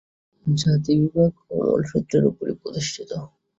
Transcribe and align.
জাতিবিভাগ 0.45 1.31
ঐ 1.47 1.65
মূলসূত্রের 1.65 2.23
উপরই 2.25 2.55
প্রতিষ্ঠিত। 2.61 3.11